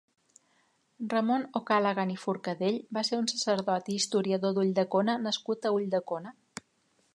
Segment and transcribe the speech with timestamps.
[1.13, 6.37] Ramon O'Callaghan i Forcadell va ser un sacerdot i historiador d'Ulldecona nascut a Ulldecona.